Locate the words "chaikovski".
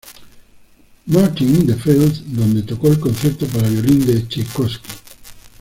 4.27-4.89